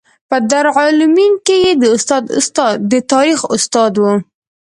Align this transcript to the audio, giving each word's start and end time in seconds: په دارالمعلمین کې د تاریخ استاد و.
په 0.29 0.37
دارالمعلمین 0.51 1.33
کې 1.47 1.59
د 2.91 2.93
تاریخ 3.11 3.39
استاد 3.55 3.93
و. 3.97 4.03